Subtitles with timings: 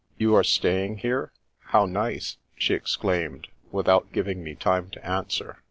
[0.17, 1.31] "You are staying here?
[1.59, 5.59] How nice!" she ex claimed, without giving me time to answer.